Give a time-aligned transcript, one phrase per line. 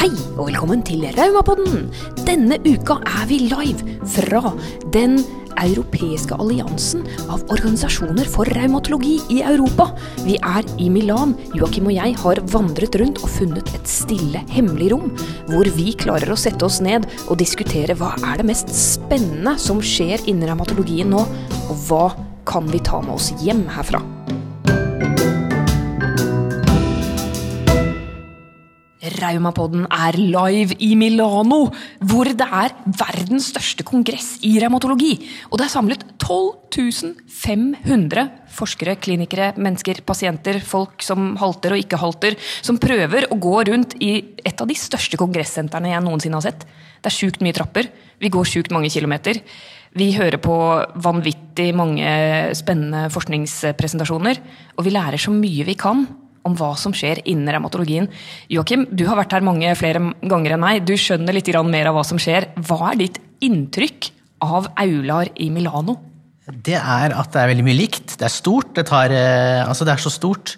[0.00, 1.90] Hei og velkommen til Raumapodden!
[2.24, 4.54] Denne uka er vi live fra
[4.94, 5.18] den
[5.60, 9.90] europeiske alliansen av organisasjoner for revmatologi i Europa.
[10.24, 11.36] Vi er i Milan.
[11.52, 15.12] Joakim og jeg har vandret rundt og funnet et stille, hemmelig rom,
[15.52, 19.84] hvor vi klarer å sette oss ned og diskutere hva er det mest spennende som
[19.84, 21.26] skjer innen revmatologien nå,
[21.68, 22.06] og hva
[22.48, 24.00] kan vi ta med oss hjem herfra?
[29.20, 31.66] Raumapodden er live i Milano,
[32.00, 35.14] hvor det er verdens største kongress i revmatologi.
[35.50, 36.60] Og det er samlet 12
[37.40, 43.56] 500 forskere, klinikere, mennesker, pasienter, folk som halter og ikke halter, som prøver å gå
[43.70, 44.12] rundt i
[44.44, 46.64] et av de største kongressentrene jeg noensinne har sett.
[47.00, 47.90] Det er sjukt mye trapper.
[48.20, 49.40] Vi går sjukt mange kilometer.
[49.96, 50.56] Vi hører på
[51.02, 52.10] vanvittig mange
[52.54, 54.42] spennende forskningspresentasjoner.
[54.76, 56.04] Og vi lærer så mye vi kan
[56.46, 58.08] om hva som skjer innen revmatologien.
[58.52, 60.84] Joakim, du har vært her mange flere ganger enn meg.
[60.88, 62.50] Du skjønner litt mer av hva som skjer.
[62.56, 64.10] Hva er ditt inntrykk
[64.44, 65.98] av Aular i Milano?
[66.50, 68.16] Det er at det er veldig mye likt.
[68.18, 68.72] Det er stort.
[68.74, 70.56] Det, tar, eh, altså det er så stort,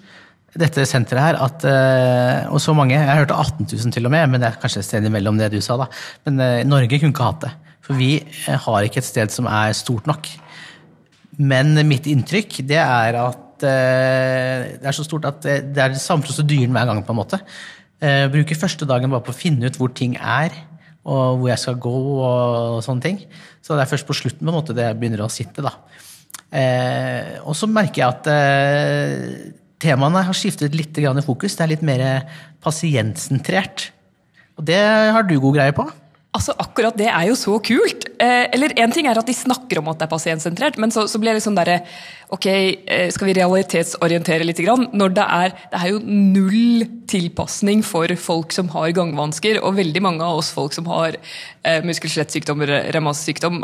[0.52, 2.96] dette senteret her, at, eh, og så mange.
[2.96, 5.52] Jeg hørte 18 000 til og med, men det er kanskje et sted imellom det
[5.52, 5.78] du sa.
[5.80, 5.88] da.
[6.28, 7.52] Men eh, Norge kunne ikke hatt det.
[7.82, 8.14] For vi
[8.46, 10.28] har ikke et sted som er stort nok.
[11.42, 16.26] Men mitt inntrykk det er at det er så stort at det er den samme
[16.26, 17.00] prosedyren hver gang.
[17.06, 17.40] på en måte.
[18.02, 20.54] Jeg bruker første dagen bare på å finne ut hvor ting er,
[21.06, 21.96] og hvor jeg skal gå.
[22.26, 23.20] og sånne ting.
[23.62, 25.62] Så det er først på slutten på en måte det begynner å sitte.
[25.62, 25.76] da.
[26.52, 31.56] Eh, og så merker jeg at eh, temaene har skiftet litt i fokus.
[31.56, 32.04] Det er litt mer
[32.62, 33.90] pasientsentrert.
[34.58, 35.86] Og det har du god greie på?
[36.32, 38.06] Altså, Akkurat det er jo så kult!
[38.20, 41.04] Eh, eller Én ting er at de snakker om at det er pasientsentrert, men så,
[41.08, 41.82] så blir det liksom derre
[42.32, 44.60] Ok, eh, skal vi realitetsorientere litt?
[44.64, 50.00] Når det er, det er jo null tilpasning for folk som har gangvansker, og veldig
[50.00, 52.64] mange av oss folk som har eh, muskel-skjelettsykdom,
[52.96, 53.60] revmassykdom,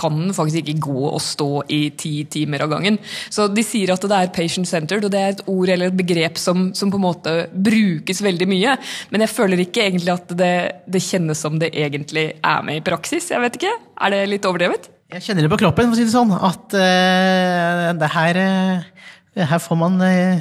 [0.00, 2.96] kan faktisk ikke gå og stå i ti timer av gangen.
[3.28, 6.40] Så de sier at det er patient-centered, og det er et ord eller et begrep
[6.40, 8.78] som, som, på en måte brukes veldig mye.
[9.12, 10.54] Men jeg føler ikke egentlig at det,
[10.88, 13.28] det kjennes som det egentlig er med i praksis.
[13.34, 13.76] Jeg vet ikke.
[14.00, 14.95] Er det litt overdrevet?
[15.06, 19.10] Jeg kjenner det på kroppen, for å si det sånn, at uh, det her, uh,
[19.38, 20.40] her får man uh,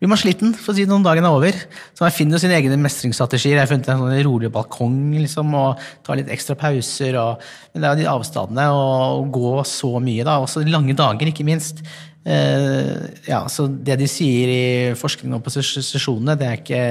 [0.00, 1.58] blir man sliten for å si når dagen er over.
[1.94, 3.54] Så man finner sine egne mestringsstrategier.
[3.54, 7.20] Jeg har funnet en sånn rolig balkong liksom, og tar litt ekstra pauser.
[7.20, 10.26] Og, men det er jo de avstandene og gå så mye.
[10.26, 11.84] da, Også lange dager, ikke minst.
[12.24, 14.64] ja, så Det de sier i
[14.98, 16.82] forskning og på sesjonene, det er ikke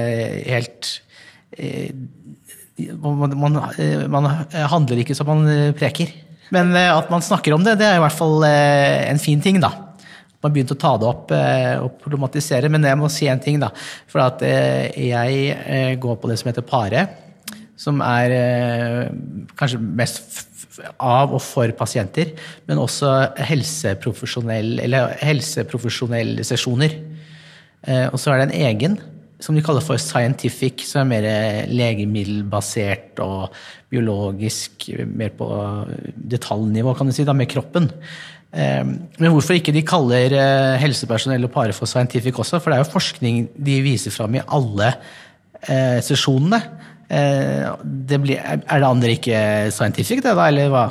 [0.54, 0.94] helt
[3.02, 3.62] man, man,
[4.08, 6.14] man handler ikke som man preker.
[6.54, 9.40] Men eh, at man snakker om det, det er i hvert fall eh, en fin
[9.42, 9.72] ting, da.
[10.40, 13.60] Man begynte å ta det opp eh, og problematisere, men jeg må si en ting,
[13.62, 13.70] da.
[14.10, 17.08] For at jeg går på det som heter PARE,
[17.80, 18.32] som er
[19.56, 20.46] kanskje mest
[21.00, 22.34] av og for pasienter,
[22.68, 23.12] men også
[23.48, 26.98] helseprofesjonell, eller helseprofesjonelle sesjoner.
[28.12, 28.98] Og så er det en egen
[29.44, 33.54] som de kaller for scientific, som er mer legemiddelbasert og
[33.90, 35.48] biologisk, mer på
[36.14, 37.90] detaljnivå, kan du si, da, med kroppen.
[38.50, 42.58] Eh, men hvorfor ikke de kaller eh, helsepersonell og pare for scientific også?
[42.58, 44.92] For det er jo forskning de viser fram i alle
[45.66, 46.62] eh, sesjonene.
[47.10, 49.38] Det blir, er det andre ikke
[49.74, 50.84] scientific, det da, eller hva?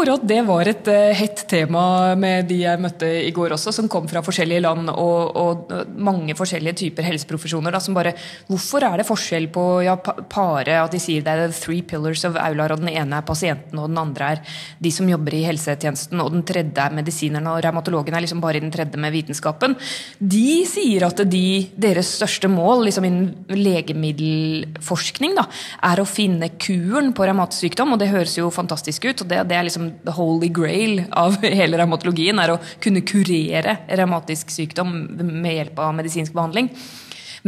[0.00, 1.80] Akkurat det var et uh, hett tema
[2.16, 6.32] med de jeg møtte i går også, som kom fra forskjellige land og, og mange
[6.38, 7.74] forskjellige typer helseprofesjoner.
[7.76, 8.14] Da, som bare
[8.48, 12.24] Hvorfor er det forskjell på ja, pare, at de sier det er the three pillars
[12.24, 15.42] of Aular, og den ene er pasienten, og den andre er de som jobber i
[15.44, 19.12] helsetjenesten, og den tredje er medisinerne, og revmatologen er liksom bare i den tredje med
[19.12, 19.76] vitenskapen.
[20.16, 21.44] De sier at de,
[21.76, 25.44] deres største mål liksom innen legemiddelforskning da,
[25.92, 29.26] er å finne kuren på revmatsykdom, og det høres jo fantastisk ut.
[29.26, 33.80] og det, det er liksom the holy grail av hele revmatologien, er å kunne kurere
[33.88, 36.70] revmatisk sykdom med hjelp av medisinsk behandling.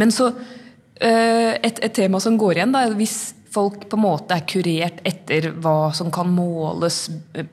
[0.01, 4.37] Men så eh, et, et tema som går igjen, da, hvis folk på en måte
[4.37, 7.05] er kurert etter hva som kan måles
[7.37, 7.49] eh,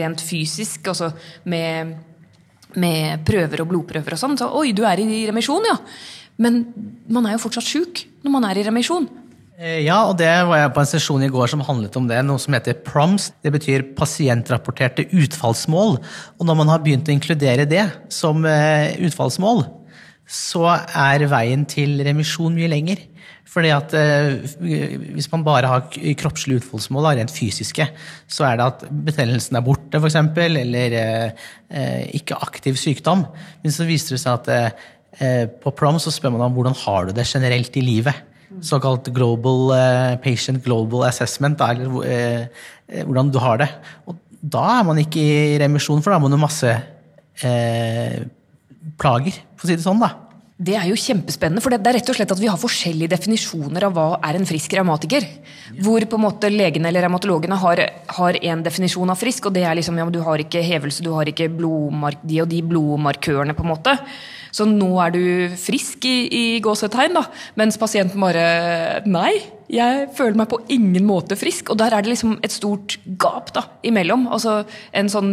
[0.00, 1.10] rent fysisk, altså
[1.50, 1.96] med,
[2.80, 5.78] med prøver og blodprøver og sånn, så oi, du er i remisjon, ja.
[6.40, 6.64] Men
[7.14, 9.06] man er jo fortsatt sjuk når man er i remisjon.
[9.54, 12.18] Eh, ja, og det var jeg på en sesjon i går som handlet om det.
[12.26, 13.30] Noe som heter PROMS.
[13.44, 16.00] Det betyr pasientrapporterte utfallsmål.
[16.38, 19.62] Og når man har begynt å inkludere det som eh, utfallsmål,
[20.26, 23.04] så er veien til remisjon mye lenger.
[23.54, 24.42] Fordi at eh,
[25.14, 25.86] Hvis man bare har
[26.18, 27.86] kroppslige utfallsmål, rent fysiske,
[28.26, 30.18] så er det at betennelsen er borte, f.eks.,
[30.48, 30.98] eller
[32.10, 33.22] ikke aktiv sykdom.
[33.62, 37.14] Men så viser det seg at på PROM så spør man om hvordan har du
[37.14, 38.33] det generelt i livet.
[38.62, 42.46] Såkalt global eh, patient global assessment, eller eh,
[42.88, 43.70] eh, hvordan du har det.
[44.06, 46.74] Og da er man ikke i remisjon, for da har man jo masse
[47.42, 48.20] eh,
[49.00, 50.02] plager, for å si det sånn.
[50.02, 50.12] da.
[50.54, 53.88] Det er jo kjempespennende, for det er rett og slett at vi har forskjellige definisjoner
[53.88, 55.26] av hva er en frisk revmatiker.
[55.82, 57.82] Hvor på en måte legene eller revmatologene har,
[58.20, 61.10] har en definisjon av frisk, og det er liksom ja, du har ikke hevelse, du
[61.16, 63.96] har ikke de og de blodmarkørene, på en måte.
[64.54, 65.24] Så nå er du
[65.58, 67.24] frisk i, i gåsetegn, da.
[67.58, 69.32] Mens pasienten bare Nei,
[69.74, 71.72] jeg føler meg på ingen måte frisk.
[71.72, 74.28] Og der er det liksom et stort gap da, imellom.
[74.32, 74.60] Altså
[74.94, 75.32] en sånn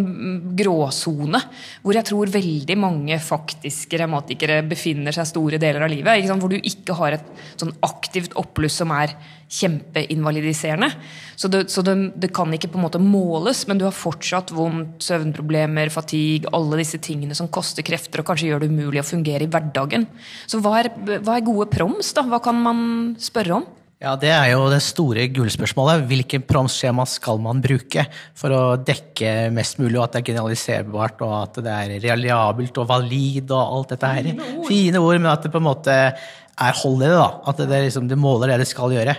[0.57, 1.41] gråsone.
[1.83, 6.25] Hvor jeg tror veldig mange faktiske revmatikere befinner seg store deler av livet.
[6.31, 7.29] Hvor du ikke har et
[7.59, 9.13] sånn aktivt oppbluss som er
[9.51, 10.87] kjempeinvalidiserende.
[11.35, 14.53] Så, det, så det, det, kan ikke på en måte måles, men du har fortsatt
[14.55, 19.09] vondt, søvnproblemer, fatigue, alle disse tingene som koster krefter og kanskje gjør det umulig å
[19.09, 20.07] fungere i hverdagen.
[20.47, 22.13] Så hva er, hva er gode proms?
[22.15, 22.23] da?
[22.31, 22.81] Hva kan man
[23.19, 23.67] spørre om?
[24.01, 26.07] Ja, Det er jo det store gullspørsmålet.
[26.09, 31.21] Hvilke promsskjema skal man bruke for å dekke mest mulig, og at det er generaliserbart,
[31.21, 34.31] og at det er reliabelt og valid og alt dette her.
[34.65, 37.19] Fine ord, men at det på en måte er hold i det.
[37.19, 39.15] da, At det, liksom, det måler det det skal gjøre.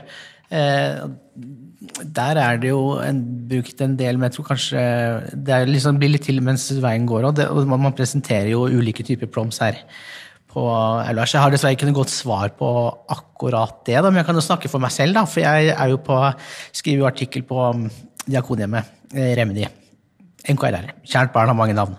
[0.51, 0.99] Eh,
[2.03, 4.83] der er det jo en, brukt en del, men jeg tror kanskje
[5.47, 7.31] det liksom blir litt til mens veien går.
[7.31, 9.79] Og, det, og man presenterer jo ulike typer proms her.
[10.53, 10.63] På,
[11.09, 12.71] ellers, jeg har dessverre ikke noe godt svar på
[13.15, 15.17] akkurat det, da, men jeg kan jo snakke for meg selv.
[15.17, 16.19] da, For jeg er jo på,
[16.77, 17.87] skriver jo artikkel på um,
[18.27, 19.65] Diakonhjemmet, eh, Remedy.
[20.43, 20.91] NKRR.
[21.07, 21.97] Kjært barn har mange navn.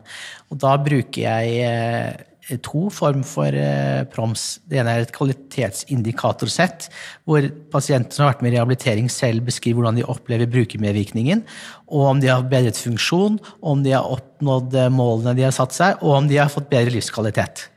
[0.52, 4.60] Og da bruker jeg eh, to form for eh, proms.
[4.70, 6.90] Det ene er et kvalitetsindikatorsett,
[7.26, 11.46] hvor pasienter som har vært med i rehabilitering, selv beskriver hvordan de opplever brukermedvirkningen,
[11.90, 16.04] og om de har bedret funksjon, om de har oppnådd målene de har satt seg,
[16.04, 17.70] og om de har fått bedre livskvalitet.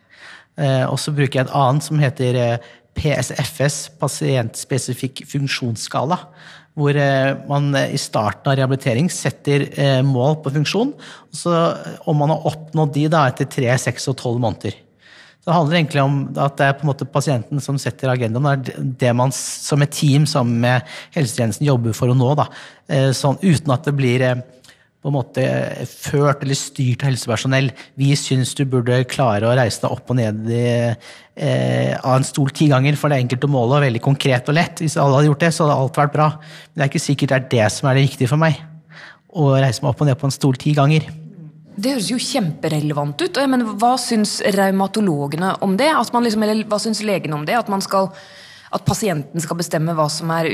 [0.56, 2.40] Eh, og så bruker jeg et annet som heter
[2.96, 6.20] PSFS, pasientspesifikk funksjonsskala
[6.76, 10.92] hvor eh, man eh, i starten av rehabilitering setter eh, mål på funksjon.
[10.92, 11.54] Og så,
[12.08, 14.76] om man har oppnådd de da, etter tre, seks og tolv måneder.
[15.40, 18.64] Så det handler egentlig om at det er på en måte pasienten som setter agendaen.
[18.66, 22.32] Det er det man som et team sammen med helsetjenesten jobber for å nå.
[22.36, 22.48] Da.
[23.14, 24.24] Sånn, uten at det blir
[25.06, 25.42] på en måte
[25.86, 27.68] ført eller styrt av helsepersonell.
[27.94, 30.64] Vi syns du burde klare å reise deg opp og ned i,
[31.38, 34.50] eh, av en stol ti ganger, for det er enkelt å måle og veldig konkret
[34.50, 34.82] og lett.
[34.82, 36.26] Hvis alle hadde gjort det, så hadde alt vært bra.
[36.34, 38.58] Men det er ikke sikkert det er det som er det viktige for meg.
[39.30, 41.06] Å reise meg opp og ned på en stol ti ganger.
[41.76, 43.40] Det høres jo kjemperelevant ut.
[43.52, 45.92] Men hva syns revmatologene om det?
[45.94, 47.54] Liksom, eller hva syns legene om det?
[47.54, 48.10] At, skal,
[48.72, 50.50] at, pasienten skal bestemme hva som er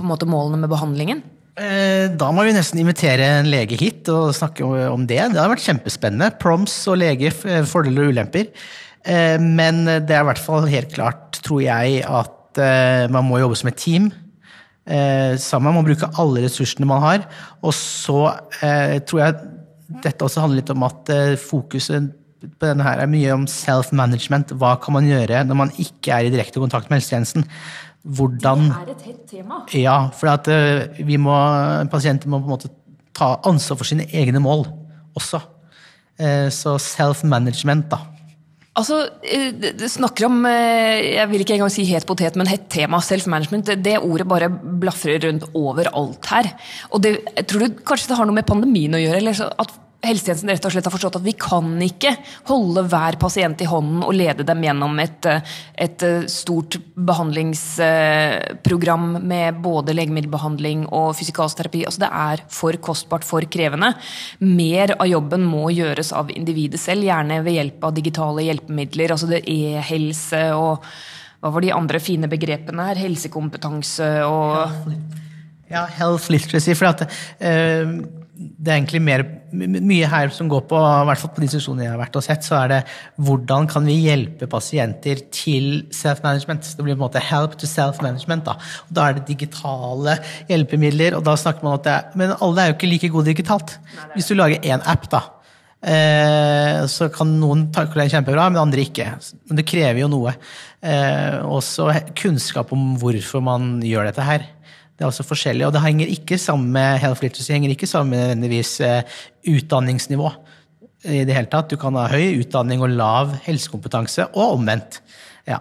[0.00, 1.24] måte målene med behandlingen?
[1.54, 5.20] Eh, da må vi nesten invitere en lege hit og snakke om det.
[5.30, 6.32] Det har vært kjempespennende.
[6.42, 8.48] Proms og lege, eh, fordeler og ulemper.
[9.04, 12.40] Eh, men det er i hvert fall helt klart, tror jeg, at
[13.10, 14.12] man må jobbe som et team.
[14.86, 15.72] Sammen.
[15.72, 17.24] Man må bruke alle ressursene man har.
[17.64, 18.30] Og så
[18.62, 19.34] tror jeg
[20.04, 21.10] dette også handler litt om at
[21.42, 22.12] fokuset
[22.44, 24.54] på denne her er mye om self-management.
[24.54, 27.42] Hva kan man gjøre når man ikke er i direkte kontakt med helsetjenesten?
[28.04, 29.60] Hvordan Det er et hett tema.
[29.72, 31.34] Ja, for at eh, vi må,
[31.92, 32.72] pasienter må på en måte
[33.16, 34.66] ta ansvar for sine egne mål
[35.16, 35.40] også.
[36.20, 38.00] Eh, så self-management, da.
[38.74, 42.98] Altså, eh, det snakker om Jeg vil ikke engang si het potet, men hett tema.
[43.00, 43.70] Self-management.
[43.80, 46.50] Det ordet bare blafrer rundt overalt her.
[46.90, 49.22] Og det, jeg tror du kanskje det har noe med pandemien å gjøre.
[49.22, 52.12] eller at helsetjenesten rett og slett har forstått at vi kan ikke
[52.48, 55.26] holde hver pasient i hånden og lede dem gjennom et,
[55.86, 61.84] et stort behandlingsprogram med både legemiddelbehandling og fysikalsterapi.
[61.88, 63.90] Altså det er for kostbart, for krevende.
[64.44, 69.08] Mer av jobben må gjøres av individet selv, gjerne ved hjelp av digitale hjelpemidler.
[69.14, 70.74] altså det E-helse og
[71.44, 72.96] hva var de andre fine begrepene her?
[73.04, 74.52] Helsekompetanse og
[75.68, 76.72] Ja, health literacy.
[76.76, 77.00] For at
[77.40, 79.22] uh det er egentlig mer,
[79.54, 82.24] mye her som går på i hvert fall på de institusjonene jeg har vært og
[82.26, 82.78] sett, så er det
[83.26, 86.72] hvordan kan vi hjelpe pasienter til self-management.
[86.74, 88.48] Det blir på en måte help to self-management.
[88.48, 90.16] Da og da er det digitale
[90.50, 91.18] hjelpemidler.
[91.18, 93.78] og da snakker man at det er, Men alle er jo ikke like gode digitalt.
[94.14, 95.22] Hvis du lager én app, da,
[95.82, 99.06] eh, så kan noen takle den kjempebra, men andre ikke.
[99.48, 100.34] Men det krever jo noe.
[100.82, 104.48] Eh, også kunnskap om hvorfor man gjør dette her.
[104.94, 108.14] Det er også forskjellig, og det henger ikke sammen med health literacy, henger ikke sammen
[108.14, 109.16] med nødvendigvis eh,
[109.50, 110.30] utdanningsnivå.
[111.04, 111.68] i det hele tatt.
[111.68, 115.02] Du kan ha høy utdanning og lav helsekompetanse, og omvendt.
[115.50, 115.58] Ja.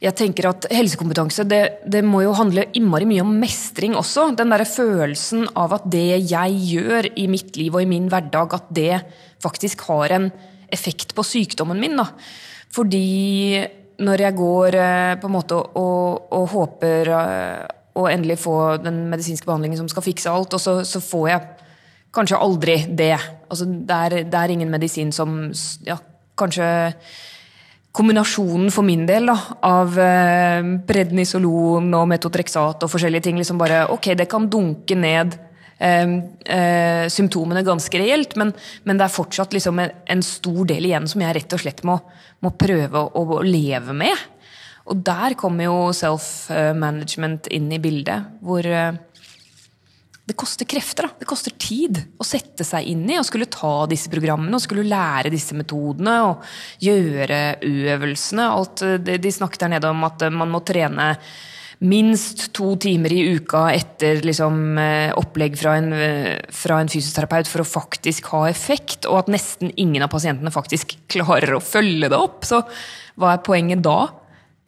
[0.00, 4.28] Jeg tenker at Helsekompetanse det, det, må jo handle innmari mye om mestring også.
[4.38, 8.54] Den der følelsen av at det jeg gjør i mitt liv og i min hverdag,
[8.60, 9.02] at det
[9.42, 10.30] faktisk har en
[10.70, 11.98] effekt på sykdommen min.
[11.98, 12.06] Da.
[12.70, 13.66] Fordi
[14.04, 17.14] når jeg går eh, på en måte og, og håper
[17.98, 21.48] å endelig få den medisinske behandlingen som skal fikse alt, og så, så får jeg
[22.14, 23.16] kanskje aldri det.
[23.48, 25.42] Altså, det, er, det er ingen medisin som
[25.86, 25.98] ja,
[26.40, 26.64] Kanskje
[27.92, 33.82] kombinasjonen for min del da, av eh, prednisolon og metotrexat og forskjellige ting liksom bare,
[33.92, 35.34] Ok, det kan dunke ned
[35.82, 36.14] eh,
[36.56, 38.54] eh, symptomene ganske reelt, men,
[38.86, 41.82] men, det er fortsatt liksom en, en, stor del igjen som jeg rett og slett
[41.88, 41.98] må,
[42.46, 44.28] må prøve å, å, leve med.
[44.88, 48.96] Og der kommer jo self-management inn i bildet, hvor eh,
[50.30, 51.08] det koster krefter.
[51.08, 51.20] Da.
[51.20, 54.88] Det koster tid å sette seg inn i og skulle ta disse programmene og skulle
[54.88, 56.44] lære disse metodene og
[56.84, 58.50] gjøre øvelsene.
[58.54, 61.16] Alt de snakket der nede om at man må trene
[61.80, 65.94] minst to timer i uka etter liksom, eh, opplegg fra en,
[66.52, 70.98] fra en, fysioterapeut for å faktisk ha effekt, og at nesten ingen av pasientene faktisk
[71.10, 72.44] klarer å følge det opp.
[72.44, 72.60] Så
[73.16, 74.10] hva er poenget da?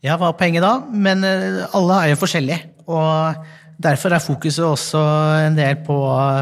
[0.03, 0.77] Ja, hva er poenget da?
[0.91, 2.63] Men eh, alle er jo forskjellige.
[2.91, 3.43] Og
[3.83, 5.01] Derfor er fokuset også
[5.49, 5.97] en del på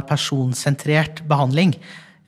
[0.09, 1.73] personsentrert behandling.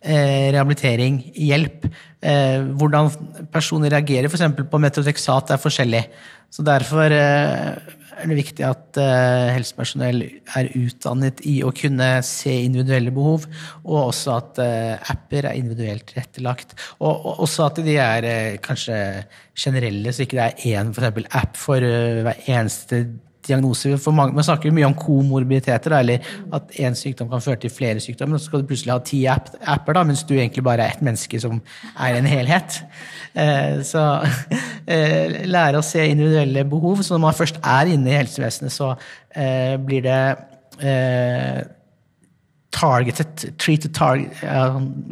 [0.00, 1.84] Eh, rehabilitering, hjelp.
[2.22, 3.10] Eh, hvordan
[3.52, 4.46] personer reagerer f.eks.
[4.70, 6.04] på metotrexat er forskjellig.
[6.52, 7.12] Så derfor
[8.20, 8.98] er det viktig at
[9.56, 10.22] helsepersonell
[10.58, 13.48] er utdannet i å kunne se individuelle behov,
[13.84, 14.60] og også at
[15.12, 16.76] apper er individuelt tilrettelagt.
[17.02, 18.28] Og også at de er
[18.64, 18.96] kanskje
[19.58, 21.08] generelle, så ikke det er én for
[21.42, 23.04] app for hver eneste
[23.46, 23.96] diagnose.
[24.02, 28.02] For mange, man snakker mye om komorbiditeter, eller at én sykdom kan føre til flere
[28.02, 28.38] sykdommer.
[28.38, 31.04] Så skal du plutselig ha ti app, apper, da, mens du egentlig bare er ett
[31.04, 31.60] menneske som
[31.92, 32.78] er en helhet.
[33.34, 34.06] Eh, så
[34.92, 37.02] eh, lære å se individuelle behov.
[37.02, 38.94] Så når man først er inne i helsevesenet, så
[39.34, 40.22] eh, blir det
[40.82, 41.62] eh,
[42.72, 44.38] targeted, treated target,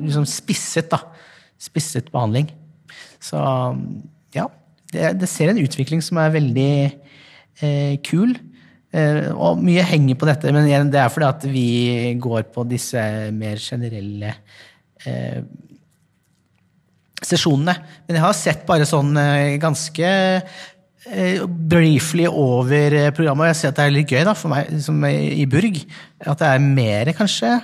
[0.00, 1.02] liksom spisset, da.
[1.60, 2.48] Spisset behandling.
[3.20, 3.36] Så
[4.32, 4.46] ja,
[4.94, 6.72] det, det ser en utvikling som er veldig
[8.06, 8.36] kul.
[8.90, 11.66] Eh, og mye henger på dette, men igjen, det er fordi at vi
[12.18, 13.02] går på disse
[13.36, 14.32] mer generelle
[15.06, 15.44] eh,
[17.22, 17.76] sesjonene.
[18.06, 23.70] Men jeg har sett bare sånn eh, ganske eh, briefly over programmet, og jeg ser
[23.70, 25.78] at det er litt gøy da, for meg liksom i Burg.
[26.26, 27.54] At det er mer, kanskje,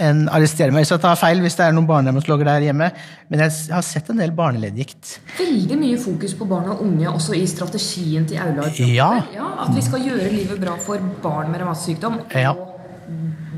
[0.00, 2.90] en, arrestere meg hvis jeg tar feil, hvis det er noen barnehjemslogger der hjemme.
[3.30, 5.18] Men jeg har sett en del barneleddgikt.
[5.38, 8.70] Veldig mye fokus på barn og unge også i strategien til Aula.
[8.80, 9.10] Ja.
[9.34, 9.50] ja.
[9.66, 12.22] At vi skal gjøre livet bra for barn med revmatsykdom.
[12.32, 12.54] Ja.
[12.54, 12.73] Og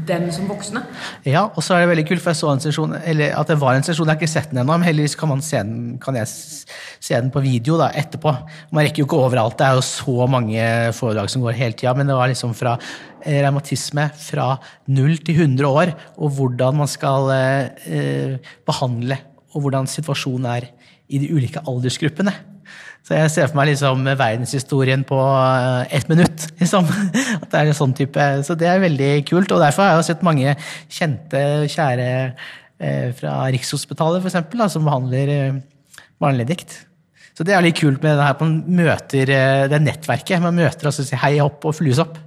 [0.08, 0.84] dem som voksne.
[1.26, 3.58] Ja, og så er det veldig kult, for jeg så en sesjon, eller at det
[3.62, 6.30] var en sesjon, jeg har ikke sett den ennå, men heldigvis kan, den, kan jeg
[6.30, 8.32] se den på video da, etterpå.
[8.70, 11.94] Man rekker jo ikke overalt, det er jo så mange foredrag som går hele tida,
[11.98, 12.78] men det var liksom fra
[13.26, 14.52] Eh, revmatisme fra
[14.86, 18.36] 0 til 100 år, og hvordan man skal eh,
[18.66, 19.18] behandle,
[19.50, 20.68] og hvordan situasjonen er
[21.10, 22.34] i de ulike aldersgruppene.
[23.06, 26.48] Så jeg ser for meg liksom verdenshistorien på eh, ett minutt.
[26.60, 26.88] Liksom.
[27.36, 29.52] At det er en sånn type, så det er veldig kult.
[29.54, 30.56] Og derfor har jeg sett mange
[30.90, 32.10] kjente, kjære
[33.16, 35.30] fra Rikshospitalet f.eks., som behandler
[36.20, 36.74] barneleddgikt.
[37.32, 39.32] Så det er litt kult med det her, man møter
[39.70, 40.42] det nettverket.
[40.44, 42.18] Man møter og sier hei hopp og flus opp.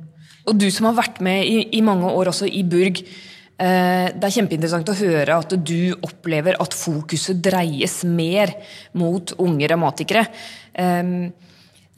[0.50, 3.04] Og du som har vært med i, i mange år også i Burg.
[3.60, 8.54] Eh, det er kjempeinteressant å høre at du opplever at fokuset dreies mer
[8.98, 10.26] mot unge revmatikere.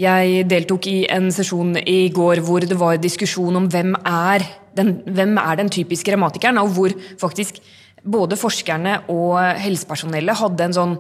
[0.02, 4.42] Jeg deltok i en sesjon i går hvor det var diskusjon om hvem er
[4.74, 7.60] den, hvem er den typiske revmatikeren, og hvor faktisk
[8.02, 10.98] både forskerne og helsepersonellet hadde en sånn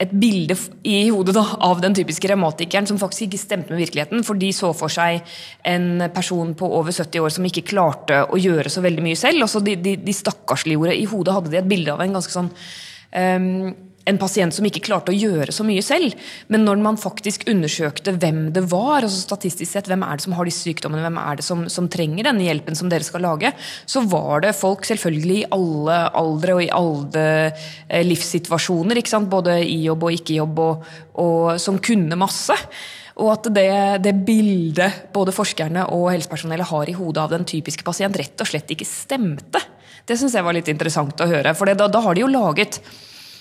[0.00, 0.56] et bilde
[0.88, 4.24] i hodet da, av den typiske revmatikeren som faktisk ikke stemte med virkeligheten.
[4.24, 5.20] For de så for seg
[5.68, 9.44] en person på over 70 år som ikke klarte å gjøre så veldig mye selv.
[9.44, 10.96] Altså de, de, de stakkarsliggjorde.
[10.96, 13.74] I hodet hadde de et bilde av en ganske sånn um,
[14.10, 16.16] en pasient som ikke klarte å gjøre så mye selv.
[16.52, 20.36] Men når man faktisk undersøkte hvem det var, altså statistisk sett, hvem er det som
[20.38, 23.52] har disse sykdommene, hvem er det som, som trenger denne hjelpen som dere skal lage,
[23.88, 29.02] så var det folk selvfølgelig i alle aldre og i alle eh, livssituasjoner.
[29.30, 30.88] Både i jobb og ikke jobb, og,
[31.22, 32.56] og som kunne masse.
[33.20, 33.70] Og at det,
[34.04, 38.48] det, bildet både forskerne og helsepersonellet har i hodet av den typiske pasient, rett og
[38.48, 39.60] slett ikke stemte.
[40.08, 41.52] Det syns jeg var litt interessant å høre.
[41.54, 42.80] For da, da har de jo laget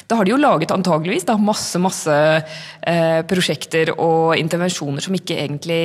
[0.09, 5.37] da har de jo laget antageligvis da, masse masse eh, prosjekter og intervensjoner som ikke
[5.37, 5.83] egentlig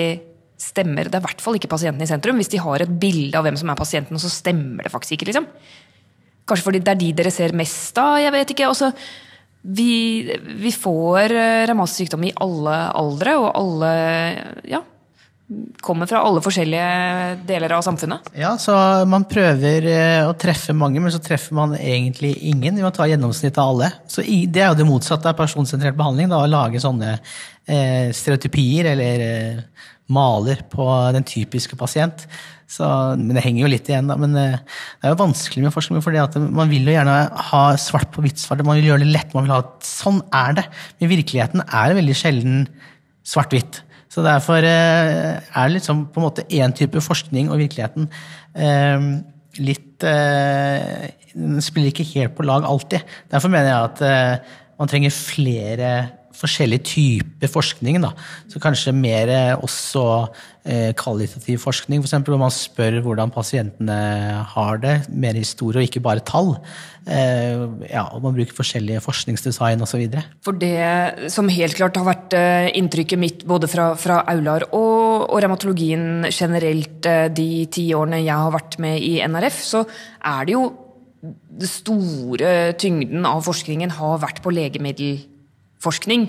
[0.61, 1.11] stemmer.
[1.11, 2.41] Det er i hvert fall ikke pasienten i sentrum.
[2.41, 5.29] Hvis de har et bilde av hvem som er pasienten, så stemmer det faktisk ikke.
[5.29, 5.49] liksom.
[6.49, 8.71] Kanskje fordi det er de dere ser mest av, jeg vet ikke.
[8.73, 8.91] Også,
[9.77, 9.93] vi,
[10.61, 13.93] vi får eh, revmatisk sykdom i alle aldre og alle
[14.73, 14.81] ja,
[15.85, 18.31] kommer fra alle forskjellige deler av samfunnet.
[18.39, 18.75] Ja, så
[19.09, 22.79] man prøver eh, å treffe mange, men så treffer man egentlig ingen.
[22.79, 23.91] Vi må ta gjennomsnittet av alle.
[24.09, 26.33] Så det er jo det motsatte av personsentrert behandling.
[26.33, 32.25] Da, å lage sånne eh, stereotypier eller eh, maler på den typiske pasient.
[32.75, 32.89] Så,
[33.21, 34.17] men det henger jo litt igjen, da.
[34.19, 34.49] Men det
[35.05, 37.19] er jo vanskelig med forskning, for man vil jo gjerne
[37.53, 38.65] ha svart på hvitt-svart.
[38.65, 39.37] Man vil gjøre det lett.
[39.37, 40.71] man vil ha Sånn er det.
[40.99, 42.63] Men virkeligheten er veldig sjelden
[43.29, 43.85] svart-hvitt.
[44.15, 48.07] Så derfor eh, er det liksom på en måte én type forskning, og virkeligheten
[48.55, 49.09] eh,
[49.59, 53.03] litt eh, Den spiller ikke helt på lag alltid.
[53.33, 54.45] Derfor mener jeg at
[54.79, 55.89] man trenger flere
[56.39, 58.01] forskjellige typer forskning.
[58.05, 58.13] Da.
[58.51, 60.05] Så kanskje mer også
[60.65, 62.17] eh, kvalitativ forskning, f.eks.
[62.27, 63.99] hvor man spør hvordan pasientene
[64.55, 64.97] har det.
[65.11, 66.55] Mer historie og ikke bare tall.
[67.05, 70.07] Eh, ja, og man bruker forskjellige forskningsdesign osv.
[70.45, 75.29] For det som helt klart har vært eh, inntrykket mitt både fra, fra Aular og,
[75.29, 79.85] og revmatologien generelt eh, de ti årene jeg har vært med i NRF, så
[80.25, 80.65] er det jo
[81.25, 82.49] den store
[82.81, 85.23] tyngden av forskningen har vært på legemiddel
[85.83, 86.27] forskning.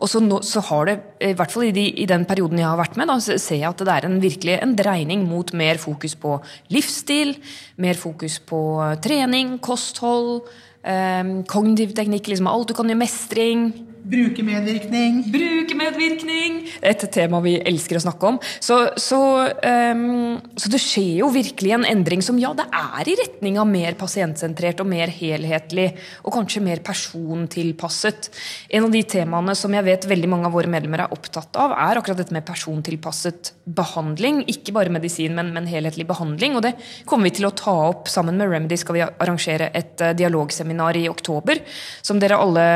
[0.00, 2.68] Og så, nå, så, har det, i hvert fall i, de, i, den perioden jeg
[2.68, 5.52] har vært med, da, så ser jeg at det er en virkelig en dreining mot
[5.56, 6.36] mer fokus på
[6.74, 7.36] livsstil,
[7.82, 8.60] mer fokus på
[9.04, 10.48] trening, kosthold,
[10.86, 13.68] eh, kognitiv teknikk, liksom alt du kan gjøre, mestring.
[14.06, 15.24] Brukermedvirkning.
[15.34, 16.58] Brukermedvirkning!
[16.86, 18.36] Et tema vi elsker å snakke om.
[18.62, 19.18] Så, så,
[19.50, 23.66] um, så, det skjer jo virkelig en endring som ja, det er i retning av
[23.66, 25.88] mer pasientsentrert og mer helhetlig.
[26.22, 28.30] Og kanskje mer persontilpasset.
[28.78, 31.74] En av de temaene som jeg vet veldig mange av våre medlemmer er opptatt av,
[31.74, 34.44] er akkurat dette med persontilpasset behandling.
[34.54, 36.54] Ikke bare medisin, men, men helhetlig behandling.
[36.54, 36.76] Og det
[37.10, 38.78] kommer vi til å ta opp sammen med Remedy.
[38.78, 41.64] Skal vi arrangere et uh, dialogseminar i oktober,
[42.06, 42.70] som dere alle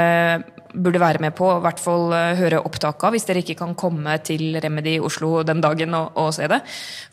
[0.74, 3.76] burde være med på, i hvert fall eh, høre opptak av, hvis dere ikke kan
[3.78, 6.62] komme til Remedy Oslo den dagen og, og se det.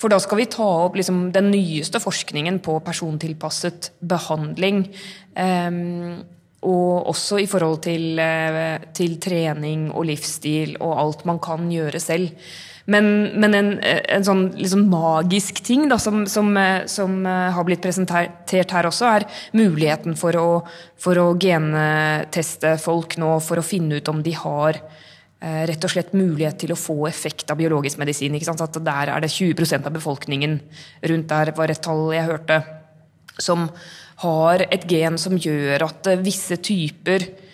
[0.01, 4.85] For da skal vi ta opp liksom, den nyeste forskningen på persontilpasset behandling.
[5.37, 6.17] Um,
[6.67, 11.99] og også i forhold til, eh, til, trening og livsstil og alt man kan gjøre
[12.01, 12.31] selv.
[12.87, 16.53] Men, men en, en, sånn liksom magisk ting da, som, som,
[16.87, 19.25] som, eh, har blitt presentert her også, er
[19.59, 20.45] muligheten for å,
[20.95, 25.91] for å geneteste folk nå for å finne ut om de har eh, rett og
[25.91, 28.39] slett mulighet til å få effekt av biologisk medisin.
[28.39, 30.55] At der er det 20% av befolkningen
[31.11, 32.61] rundt der, var et tall jeg hørte,
[33.35, 33.67] som
[34.23, 37.46] har et gen som gjør at visse typer Eh,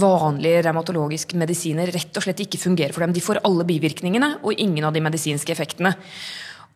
[0.00, 3.14] vanlige revmatologiske medisiner rett og slett ikke fungerer for dem.
[3.16, 5.94] De får alle bivirkningene og ingen av de medisinske effektene.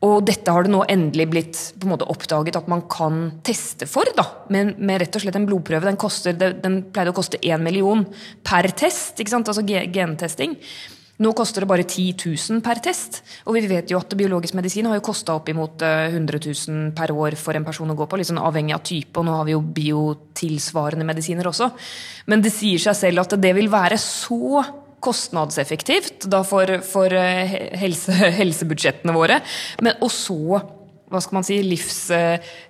[0.00, 3.84] Og dette har det nå endelig blitt på en måte oppdaget at man kan teste
[3.88, 4.08] for.
[4.16, 5.84] da, Med, med rett og slett en blodprøve.
[5.84, 8.06] Den, koster, den pleide å koste én million
[8.46, 9.50] per test, ikke sant?
[9.52, 10.56] altså gentesting.
[11.20, 13.18] Nå koster det bare 10 000 per test.
[13.44, 17.37] Og vi vet jo at biologisk medisin har jo kosta oppimot 100 000 per år
[17.40, 18.16] for en person å gå på.
[18.16, 21.66] litt sånn avhengig av type, og nå har vi jo biotilsvarende medisiner også.
[22.33, 24.64] Men det sier seg selv at det vil være så
[25.00, 29.40] kostnadseffektivt da for, for eh, helse, helsebudsjettene våre.
[29.85, 30.61] Men, og så
[31.11, 32.11] hva skal man si, livs,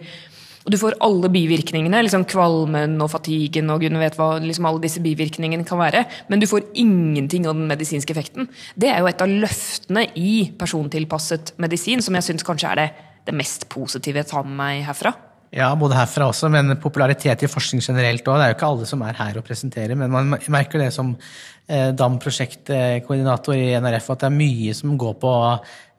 [0.65, 4.81] Og du får alle bivirkningene, liksom kvalmen og fatiguen og gudene vet hva liksom alle
[4.81, 6.05] disse bivirkningene kan være.
[6.27, 8.49] Men du får ingenting av den medisinske effekten.
[8.73, 12.89] Det er jo et av løftene i persontilpasset medisin, som jeg syns kanskje er det,
[13.29, 15.13] det mest positive jeg tar med meg herfra.
[15.55, 18.39] Ja, både herfra også, men popularitet i forskning generelt òg.
[18.41, 21.13] Det er jo ikke alle som er her og presenterer, men man merker det som
[21.15, 25.33] eh, DAM-prosjektkoordinator i NRF, at det er mye som går på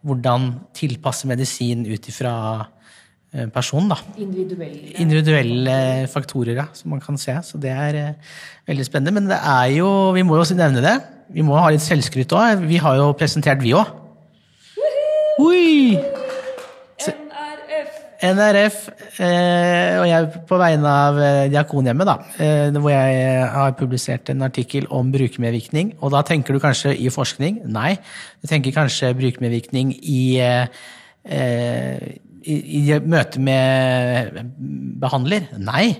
[0.06, 2.34] hvordan tilpasse medisin ut ifra
[3.32, 3.94] eh, personen.
[3.94, 3.98] da.
[4.20, 4.92] Individuelle.
[5.00, 5.78] Individuelle
[6.12, 7.38] faktorer, ja, som man kan se.
[7.46, 8.34] Så det er eh,
[8.68, 9.16] veldig spennende.
[9.16, 10.98] Men det er jo, vi må jo også nevne det.
[11.32, 12.68] Vi må ha litt selvskryt òg.
[12.68, 13.88] Vi har jo presentert, vi òg.
[18.24, 18.76] NRF,
[19.20, 24.46] eh, og jeg på vegne av eh, Diakonhjemmet, da, eh, hvor jeg har publisert en
[24.46, 25.94] artikkel om brukermedvirkning.
[26.00, 27.60] Og da tenker du kanskje i forskning?
[27.72, 27.94] Nei.
[28.40, 30.22] Du tenker kanskje brukermedvirkning i,
[31.26, 34.42] i, i møte med
[35.02, 35.50] behandler?
[35.60, 35.96] Nei.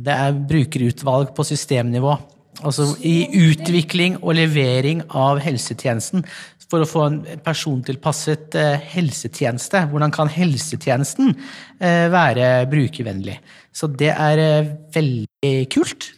[0.00, 2.16] Det er brukerutvalg på systemnivå.
[2.60, 6.24] Altså i utvikling og levering av helsetjenesten
[6.70, 9.84] for å få en persontilpasset eh, helsetjeneste.
[9.90, 13.36] Hvordan kan helsetjenesten eh, være brukervennlig?
[13.74, 16.12] Så det er eh, veldig kult.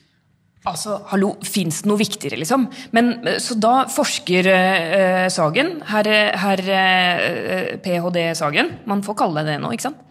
[0.68, 2.68] Altså, hallo, Fins det noe viktigere, liksom?
[2.94, 8.28] Men, så da forsker eh, Sagen, herr her, eh, ph.d.
[8.38, 10.04] Sagen, man får kalle det det nå, ikke sant?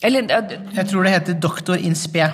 [0.00, 2.30] Eller eh, Jeg tror det heter Doktor in spe.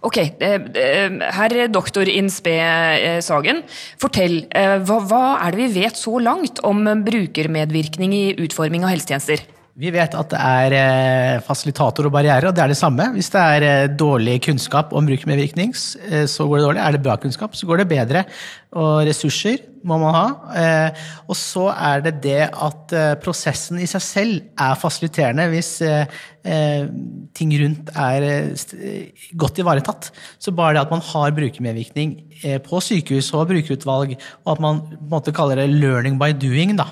[0.00, 3.64] Ok, eh, eh, herr doktor Inspe eh, Sagen.
[3.98, 4.44] Fortell,
[4.86, 9.42] hva er det vi vet så langt om brukermedvirkning i utforming av helsetjenester?
[9.78, 13.04] Vi vet at det er eh, fasilitator og barriere, og det er det samme.
[13.14, 15.70] Hvis det er eh, dårlig kunnskap om brukermedvirkning,
[16.08, 16.80] eh, så går det dårlig.
[16.82, 18.24] Er det bra kunnskap, så går det bedre.
[18.74, 20.24] Og ressurser må man ha.
[21.30, 25.70] Og så er det det at prosessen i seg selv er fasiliterende hvis
[27.38, 28.26] ting rundt er
[29.40, 30.10] godt ivaretatt.
[30.42, 32.16] Så bare det at man har brukermedvirkning
[32.66, 36.76] på sykehus og brukerutvalg, og at man på en måte kaller det 'learning by doing',
[36.76, 36.90] da.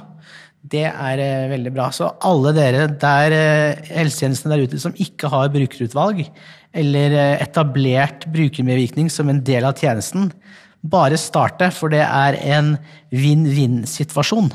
[0.67, 1.91] Det er eh, veldig bra.
[1.95, 6.25] Så alle dere der eh, helsetjenestene der ute som ikke har brukerutvalg,
[6.77, 10.31] eller eh, etablert brukermedvirkning som en del av tjenesten,
[10.87, 12.75] bare starte, for det er en
[13.15, 14.51] vinn-vinn-situasjon.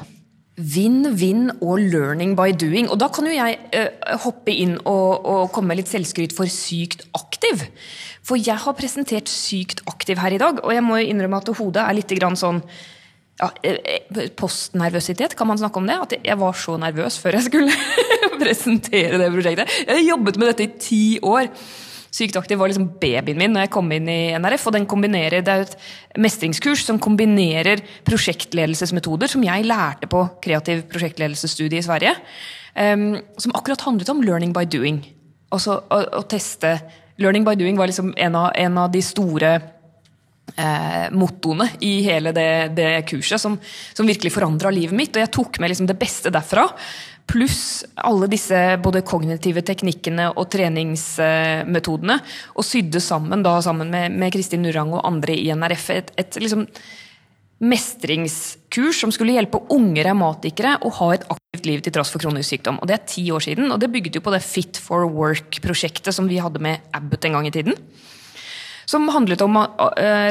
[0.62, 2.90] Vinn-vinn og learning by doing.
[2.92, 3.92] Og da kan jo jeg eh,
[4.26, 7.66] hoppe inn og, og komme med litt selvskryt for Sykt aktiv.
[8.28, 11.54] For jeg har presentert Sykt aktiv her i dag, og jeg må jo innrømme at
[11.58, 12.62] hodet er litt sånn
[13.42, 16.00] ja, eh, Postnervøsitet, kan man snakke om det?
[16.06, 17.78] At jeg var så nervøs før jeg skulle
[18.42, 19.80] presentere det prosjektet.
[19.88, 21.50] Jeg har jobbet med dette i ti år.
[22.12, 24.68] Sykt aktiv var liksom babyen min når jeg kom inn i NRF.
[24.68, 25.78] og den kombinerer, Det er et
[26.20, 32.16] mestringskurs som kombinerer prosjektledelsesmetoder som jeg lærte på kreativ prosjektledelsesstudie i Sverige.
[32.76, 35.06] um, som akkurat handlet om learning by doing.
[35.52, 36.80] Altså å, å teste
[37.22, 39.60] Learning by doing var liksom en av, en av de store
[40.56, 43.58] eh, mottoene i hele det, det kurset som,
[43.94, 45.16] som virkelig forandra livet mitt.
[45.16, 46.68] Og jeg tok med liksom det beste derfra.
[47.32, 52.18] Pluss alle disse både kognitive teknikkene og treningsmetodene.
[52.56, 56.68] Og sydde sammen da sammen med, Kristin Nurang og andre i NRF et, et liksom
[57.62, 62.56] mestringskurs som skulle hjelpe unge revmatikere å ha et aktivt liv til tross for kronisk
[62.56, 62.80] sykdom.
[62.82, 66.16] Og Det er ti år siden, og det bygget jo på det Fit for Work-prosjektet
[66.16, 67.78] som vi hadde med Abbott en gang i tiden
[68.92, 69.68] som handlet om uh,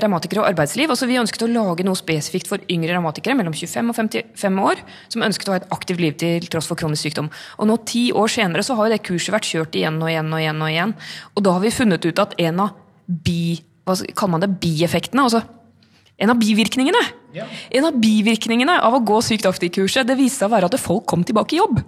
[0.03, 0.91] revmatikere og arbeidsliv.
[0.93, 4.83] Altså, vi ønsket å lage noe spesifikt for yngre revmatikere mellom 25 og 55 år,
[5.13, 7.31] som ønsket å ha et aktivt liv til tross for kronisk sykdom.
[7.59, 10.43] Og nå Ti år senere så har det kurset vært kjørt igjen og igjen og
[10.43, 10.61] igjen.
[10.61, 10.93] Og igjen.
[11.35, 12.77] Og da har vi funnet ut at en av
[13.09, 13.57] bi,
[13.89, 15.41] hva kaller man det, bieffektene altså
[16.21, 17.01] en av bivirkningene
[17.71, 21.05] En av bivirkningene av å gå Sykt aktiv-kurset det viste seg å være at folk
[21.07, 21.79] kom tilbake i jobb.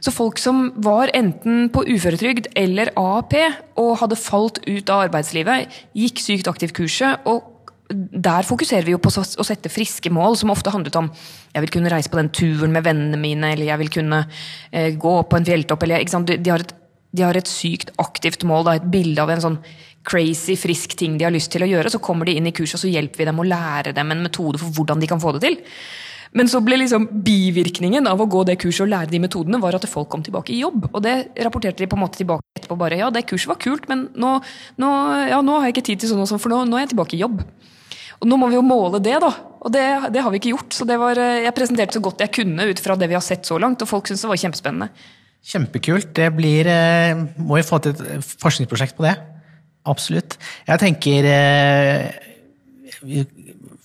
[0.00, 3.36] Så folk som var enten på uføretrygd eller AAP
[3.82, 7.28] og hadde falt ut av arbeidslivet, gikk Sykt aktiv-kurset.
[7.28, 7.54] og
[7.88, 11.08] der fokuserer vi jo på å sette friske mål, som ofte handlet om
[11.54, 14.18] jeg vil kunne reise på den turen med vennene mine, eller jeg vil kunne
[14.70, 15.86] eh, gå på en fjelltopp.
[15.86, 16.74] Eller, de, har et,
[17.16, 19.60] de har et sykt aktivt mål, da, et bilde av en sånn
[20.08, 21.92] crazy, frisk ting de har lyst til å gjøre.
[21.92, 24.24] Så kommer de inn i kurset, og så hjelper vi dem å lære dem en
[24.24, 25.58] metode for hvordan de kan få det til.
[26.36, 29.78] Men så ble liksom bivirkningen av å gå det kurset og lære de metodene, var
[29.78, 30.90] at folk kom tilbake i jobb.
[30.92, 31.14] Og det
[31.46, 32.98] rapporterte de på en måte tilbake etterpå bare.
[33.00, 34.34] Ja, det kurset var kult, men nå,
[34.80, 34.90] nå,
[35.30, 36.92] ja, nå har jeg ikke tid til sånn og sånn, for nå, nå, er jeg
[36.92, 37.40] tilbake i jobb.
[38.18, 39.30] Og nå må vi jo måle det, da.
[39.62, 40.74] Og det, det har vi ikke gjort.
[40.74, 43.60] Så var, jeg presenterte så godt jeg kunne ut fra det vi har sett så
[43.62, 44.90] langt, og folk syntes det var kjempespennende.
[45.44, 46.10] Kjempekult.
[46.16, 46.68] Det blir
[47.38, 49.14] Må vi få til et forskningsprosjekt på det.
[49.88, 50.36] Absolutt.
[50.68, 51.28] Jeg tenker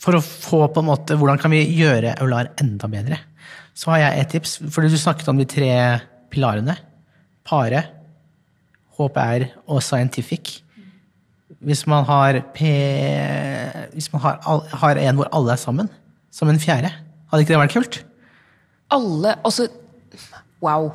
[0.04, 3.22] For å få på en måte Hvordan kan vi gjøre Aular enda bedre?
[3.74, 4.58] Så har jeg et tips.
[4.70, 5.70] For du snakket om de tre
[6.34, 6.76] pilarene.
[7.48, 7.82] Pare,
[8.98, 10.60] HPR og scientific.
[11.64, 12.70] Hvis man har, P,
[13.96, 14.38] hvis man har,
[14.84, 15.90] har en hvor alle er sammen,
[16.34, 16.92] som en fjerde,
[17.32, 18.00] hadde ikke det vært kult?
[18.94, 19.68] Alle Altså,
[20.62, 20.92] wow.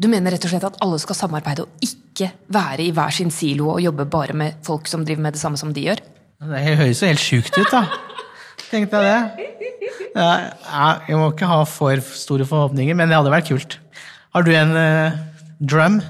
[0.00, 3.32] Du mener rett og slett at alle skal samarbeide og ikke være i hver sin
[3.34, 6.00] silo og jobbe bare med folk som driver med det samme som de gjør?
[6.42, 7.84] Det høres jo helt sjukt ut, da.
[8.70, 9.60] Tenkte jeg det.
[10.16, 10.32] Ja,
[11.08, 13.78] jeg må ikke ha for store forhåpninger, men det hadde vært kult.
[14.34, 15.20] Har du en uh,
[15.60, 16.00] drum?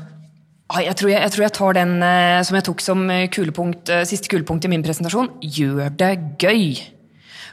[0.73, 4.07] Jeg tror jeg, jeg tror jeg, tar den uh, som jeg tok som kulepunkt, uh,
[4.09, 5.29] siste kulepunkt i min presentasjon.
[5.42, 6.79] Gjør det gøy!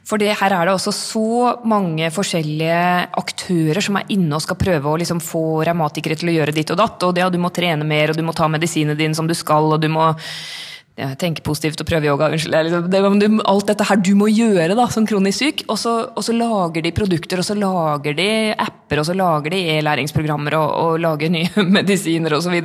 [0.10, 1.26] For det, her er det også så
[1.70, 2.80] mange forskjellige
[3.20, 6.74] aktører som er inne og skal prøve å liksom få revmatikere til å gjøre ditt
[6.74, 7.06] og datt.
[7.06, 9.70] Og og du må trene mer, og du må ta medisinene dine som du skal,
[9.76, 10.08] og du må
[11.00, 12.32] ja, tenke positivt og prøve yoga.
[12.34, 12.58] Unnskyld.
[12.68, 15.64] Liksom, det, alt dette her du må gjøre da, som kronisk syk.
[15.70, 19.54] Og så, og så, lager de produkter, og så lager de apper, og så lager
[19.54, 22.58] de e-læringsprogrammer og, og lager nye medisiner osv.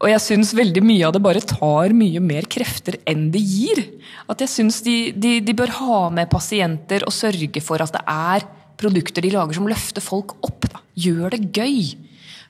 [0.00, 3.82] Og, jeg syns veldig mye av det bare tar mye mer krefter enn det gir.
[4.30, 8.04] At jeg syns de, de, de bør ha med pasienter og sørge for at det
[8.06, 8.46] er
[8.80, 10.68] produkter de lager som løfter folk opp.
[10.70, 10.84] Da.
[11.00, 11.96] Gjør det gøy.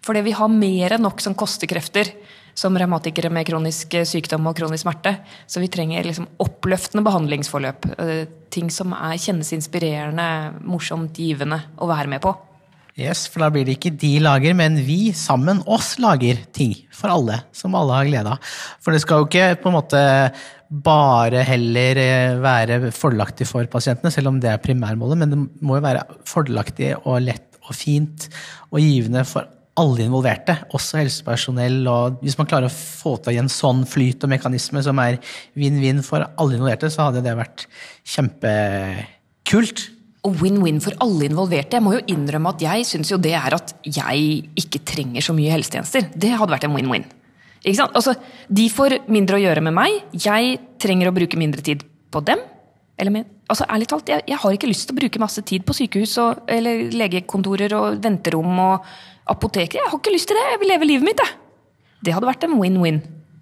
[0.04, 2.12] Fordi vi har mer enn nok som koster krefter
[2.60, 5.14] som revmatikere med kronisk sykdom og kronisk smerte.
[5.46, 7.88] Så vi trenger liksom oppløftende behandlingsforløp.
[8.52, 10.28] Ting som er, kjennes inspirerende,
[10.66, 12.34] morsomt, givende å være med på.
[12.98, 17.12] Yes, for da blir det ikke de lager, men vi sammen, oss, lager ting for
[17.12, 18.56] alle, som alle har glede av.
[18.82, 20.02] For det skal jo ikke på en måte
[20.70, 25.78] bare heller eh, være fordelaktig for pasientene, selv om det er primærmålet, men det må
[25.78, 28.26] jo være fordelaktig og lett og fint
[28.70, 29.46] og givende for
[29.80, 31.78] alle involverte, også helsepersonell.
[31.88, 35.20] og Hvis man klarer å få til en sånn flyt og mekanisme som er
[35.58, 37.64] vinn-vinn for alle involverte, så hadde det vært
[38.16, 39.86] kjempekult.
[40.28, 41.78] Og win-win for alle involverte.
[41.78, 45.32] Jeg må jo innrømme at jeg syns jo det er at jeg ikke trenger så
[45.36, 46.10] mye helsetjenester.
[46.12, 47.06] Det hadde vært en win-win.
[47.60, 47.96] Ikke sant?
[47.96, 48.14] Altså,
[48.48, 50.00] De får mindre å gjøre med meg.
[50.12, 52.42] Jeg trenger å bruke mindre tid på dem.
[53.00, 55.72] Eller altså ærlig talt, jeg, jeg, har ikke lyst til å bruke masse tid på
[55.76, 58.90] sykehus og, eller legekontorer og venterom og
[59.30, 59.80] apoteker.
[59.80, 60.44] Jeg har ikke lyst til det.
[60.52, 61.32] Jeg vil leve livet mitt, jeg.
[62.04, 63.00] Det hadde vært en win-win.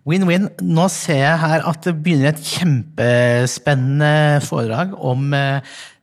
[0.09, 0.47] Win-win.
[0.64, 4.12] Nå ser jeg her at det begynner et kjempespennende
[4.47, 5.35] foredrag om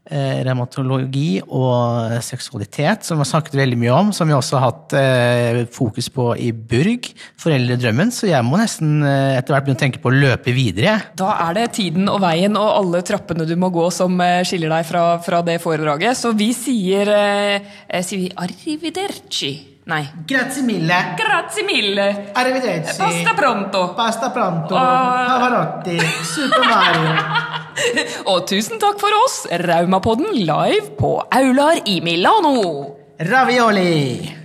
[0.10, 4.14] eh, eh, revmatologi og seksualitet, som vi har snakket veldig mye om.
[4.16, 7.10] Som vi også har hatt eh, fokus på i Burg,
[7.42, 8.14] Foreldredrømmen.
[8.16, 10.98] Så jeg må nesten eh, etter hvert begynne å tenke på å løpe videre.
[11.18, 14.74] Da er det tiden og veien og alle trappene du må gå som eh, skiller
[14.78, 16.18] deg fra, fra det foredraget.
[16.20, 19.54] Så vi sier, eh, sier vi arrivederci.
[19.86, 20.02] Nei.
[20.26, 20.96] Grazie mille.
[21.20, 22.08] Grazie mille.
[22.34, 22.98] Arrivederci.
[22.98, 23.84] Pasta pronto.
[23.94, 24.74] Pasta pronto.
[24.74, 24.82] Uh...
[25.30, 26.00] Pavarotti.
[26.26, 27.62] Super Mario.
[28.32, 32.96] Og tusen takk for oss, Raumapodden live på Aular i Milano.
[33.20, 34.36] Ravioli.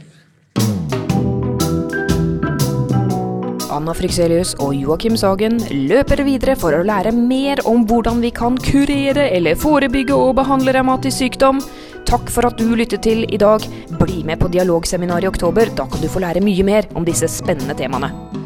[3.71, 8.59] Anna Frikselius og Joakim Sagen løper videre for å lære mer om hvordan vi kan
[8.61, 11.63] kurere eller forebygge og behandle revmatisk sykdom.
[12.11, 13.65] Takk for at du lyttet til i dag.
[14.03, 15.71] Bli med på dialogseminar i oktober.
[15.79, 18.40] Da kan du få lære mye mer om disse spennende temaene.